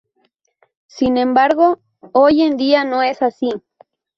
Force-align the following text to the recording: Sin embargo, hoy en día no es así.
Sin 0.87 1.15
embargo, 1.17 1.77
hoy 2.13 2.41
en 2.41 2.57
día 2.57 2.83
no 2.85 3.03
es 3.03 3.21
así. 3.21 3.51